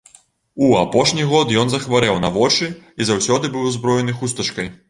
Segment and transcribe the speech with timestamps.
[0.67, 4.77] У апошні год ён захварэў на вочы і заўсёды быў узброены хустачкай.